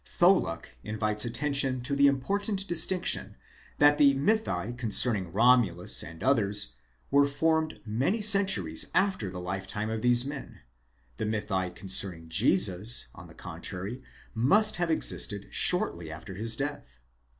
[0.03, 3.35] Tholuck invites attention to the important distinction
[3.77, 6.73] that the mythi concerning Romulus and others
[7.11, 8.89] were formed many centuries.
[8.95, 10.61] after the lifetime of these men:
[11.17, 14.01] the mythi concerning Jesus, on the contrary,
[14.33, 16.97] must have existed shortly after his death.